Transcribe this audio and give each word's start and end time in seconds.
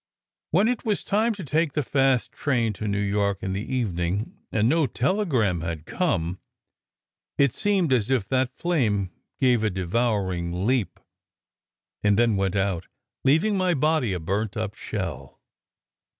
When 0.49 0.67
it 0.67 0.83
was 0.83 1.03
time 1.03 1.35
to 1.35 1.43
take 1.43 1.73
the 1.73 1.83
fast 1.83 2.31
train 2.31 2.73
to 2.73 2.87
New 2.87 2.97
York 2.99 3.43
in 3.43 3.53
the 3.53 3.61
evening, 3.61 4.35
and 4.51 4.67
no 4.67 4.87
tele 4.87 5.27
gram 5.27 5.61
had 5.61 5.85
come, 5.85 6.39
it 7.37 7.53
seemed 7.53 7.93
as 7.93 8.09
if 8.09 8.27
that 8.29 8.57
flame 8.57 9.11
gave 9.39 9.63
a 9.63 9.69
devour 9.69 10.33
ing 10.33 10.65
leap, 10.65 10.99
and 12.01 12.17
then 12.17 12.35
went 12.35 12.55
out, 12.55 12.87
leaving 13.23 13.55
my 13.55 13.75
body 13.75 14.11
a 14.11 14.19
burnt 14.19 14.57
up 14.57 14.73
shell. 14.73 15.39